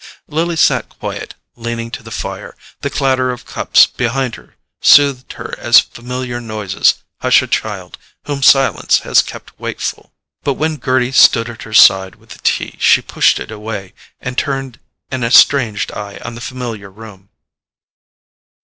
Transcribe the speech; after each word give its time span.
Lily 0.27 0.55
sat 0.55 0.89
quiet, 0.89 1.35
leaning 1.55 1.91
to 1.91 2.01
the 2.01 2.09
fire: 2.09 2.55
the 2.79 2.89
clatter 2.89 3.29
of 3.29 3.45
cups 3.45 3.85
behind 3.85 4.33
her 4.33 4.55
soothed 4.81 5.33
her 5.33 5.53
as 5.59 5.79
familiar 5.79 6.41
noises 6.41 7.03
hush 7.21 7.43
a 7.43 7.45
child 7.47 7.99
whom 8.25 8.41
silence 8.41 9.01
has 9.01 9.21
kept 9.21 9.59
wakeful. 9.59 10.11
But 10.41 10.55
when 10.55 10.79
Gerty 10.79 11.11
stood 11.11 11.51
at 11.51 11.61
her 11.61 11.73
side 11.75 12.15
with 12.15 12.29
the 12.29 12.39
tea 12.39 12.77
she 12.79 13.03
pushed 13.03 13.39
it 13.39 13.51
away, 13.51 13.93
and 14.19 14.35
turned 14.39 14.79
an 15.11 15.23
estranged 15.23 15.91
eye 15.91 16.17
on 16.25 16.33
the 16.33 16.41
familiar 16.41 16.89
room. 16.89 17.29